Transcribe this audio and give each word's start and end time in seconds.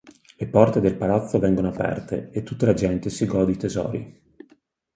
Le 0.37 0.47
porte 0.47 0.79
del 0.79 0.95
palazzo 0.97 1.37
vengono 1.37 1.67
aperte 1.67 2.31
e 2.31 2.41
tutta 2.41 2.65
la 2.65 2.73
gente 2.73 3.11
si 3.11 3.27
gode 3.27 3.51
i 3.51 3.55
tesori. 3.57 4.21